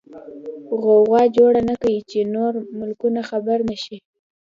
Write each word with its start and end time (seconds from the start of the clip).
غوغا 0.81 1.21
جوړه 1.37 1.61
نکې 1.69 1.95
چې 2.09 2.19
نور 2.35 2.53
ملکونه 2.79 3.21
خبر 3.29 3.57
نشي. 3.69 3.97